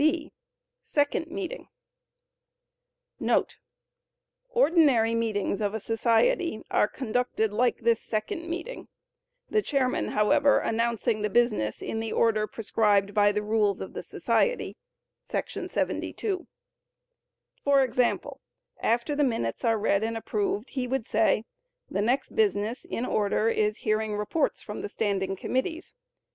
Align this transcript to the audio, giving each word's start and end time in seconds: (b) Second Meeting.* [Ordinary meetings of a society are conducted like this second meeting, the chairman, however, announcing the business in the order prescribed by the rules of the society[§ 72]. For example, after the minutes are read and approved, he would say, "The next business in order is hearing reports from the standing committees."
(b) 0.01 0.31
Second 0.81 1.27
Meeting.* 1.27 1.67
[Ordinary 4.55 5.13
meetings 5.13 5.61
of 5.61 5.75
a 5.75 5.79
society 5.79 6.63
are 6.71 6.87
conducted 6.87 7.53
like 7.53 7.81
this 7.81 8.01
second 8.01 8.49
meeting, 8.49 8.87
the 9.47 9.61
chairman, 9.61 10.07
however, 10.07 10.57
announcing 10.57 11.21
the 11.21 11.29
business 11.29 11.83
in 11.83 11.99
the 11.99 12.11
order 12.11 12.47
prescribed 12.47 13.13
by 13.13 13.31
the 13.31 13.43
rules 13.43 13.79
of 13.79 13.93
the 13.93 14.01
society[§ 14.01 14.75
72]. 16.03 16.47
For 17.63 17.83
example, 17.83 18.41
after 18.81 19.13
the 19.15 19.23
minutes 19.23 19.63
are 19.63 19.77
read 19.77 20.03
and 20.03 20.17
approved, 20.17 20.69
he 20.71 20.87
would 20.87 21.05
say, 21.05 21.45
"The 21.91 22.01
next 22.01 22.35
business 22.35 22.85
in 22.85 23.05
order 23.05 23.49
is 23.49 23.77
hearing 23.85 24.15
reports 24.15 24.63
from 24.63 24.81
the 24.81 24.89
standing 24.89 25.35
committees." 25.35 25.93